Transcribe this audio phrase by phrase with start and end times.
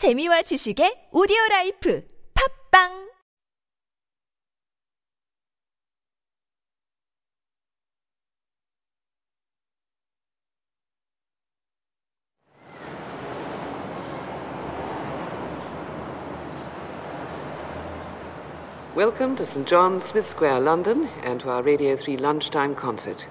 [0.00, 2.02] 재미와 지식의 오디오 라이프
[2.32, 3.10] 팝빵
[18.96, 23.26] Welcome to St John's, Smith Square, London, and to our Radio 3 lunchtime concert.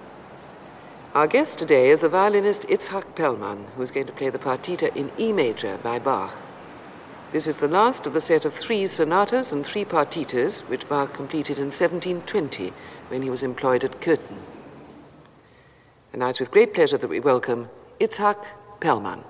[1.16, 4.96] Our guest today is the violinist Itzhak Perlman, who is going to play the partita
[4.96, 6.38] in E major by Bach.
[7.32, 11.14] This is the last of the set of three sonatas and three partitas which Bach
[11.14, 12.74] completed in 1720
[13.10, 14.40] when he was employed at Köthen.
[16.12, 17.70] And now it's with great pleasure that we welcome
[18.00, 18.44] Itzhak
[18.82, 19.24] Perlman.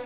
[0.00, 0.05] you.